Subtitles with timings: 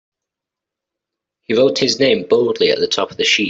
[1.43, 3.39] He wrote his name boldly at the top of the sheet.